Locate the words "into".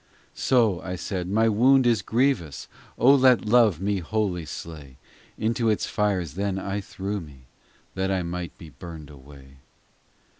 5.37-5.69